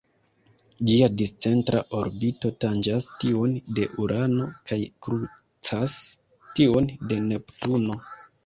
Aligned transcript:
Ĝia 0.91 1.09
discentra 1.19 1.81
orbito 1.97 2.51
tanĝas 2.65 3.09
tiun 3.25 3.53
de 3.81 3.85
Urano 4.07 4.49
kaj 4.71 4.81
krucas 5.09 5.99
tiun 6.59 6.93
de 7.13 7.23
Neptuno. 7.31 8.05